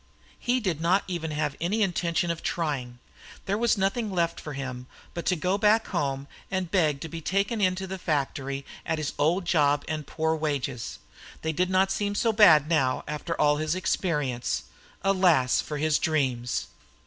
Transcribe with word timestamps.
He 0.39 0.59
did 0.59 0.81
not 0.81 1.03
even 1.07 1.29
have 1.29 1.55
any 1.61 1.83
intention 1.83 2.31
of 2.31 2.41
trying. 2.41 2.97
There 3.45 3.55
was 3.55 3.77
nothing 3.77 4.11
left 4.11 4.39
for 4.41 4.53
him 4.53 4.87
but 5.13 5.27
to 5.27 5.35
go 5.35 5.59
back 5.59 5.85
home 5.89 6.27
and 6.49 6.71
beg 6.71 7.01
to 7.01 7.07
be 7.07 7.21
taken 7.21 7.61
into 7.61 7.85
the 7.85 7.99
factory 7.99 8.65
at 8.83 8.97
his 8.97 9.13
old 9.19 9.45
job 9.45 9.85
and 9.87 10.07
poor 10.07 10.35
wages. 10.35 10.97
They 11.43 11.51
did 11.53 11.69
not 11.69 11.91
seem 11.91 12.15
so 12.15 12.33
bad 12.33 12.67
now, 12.67 13.03
after 13.07 13.39
all 13.39 13.57
his 13.57 13.75
experience. 13.75 14.63
Alas 15.03 15.61
for 15.61 15.77
his 15.77 15.99
dreams! 15.99 16.65